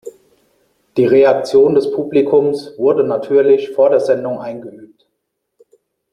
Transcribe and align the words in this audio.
Die 0.97 1.05
Reaktion 1.05 1.75
des 1.75 1.91
Publikums 1.91 2.75
wurde 2.79 3.03
natürlich 3.03 3.69
vor 3.69 3.91
der 3.91 3.99
Sendung 3.99 4.39
eingeübt. 4.39 5.07